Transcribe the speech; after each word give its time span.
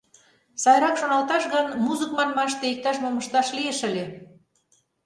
Сайрак 0.61 0.95
шоналташ 0.99 1.43
гын, 1.53 1.65
музык 1.85 2.11
манмаште 2.17 2.65
иктаж-мом 2.73 3.15
ышташ 3.21 3.47
лиеш 3.57 3.79
ыле. 3.89 4.05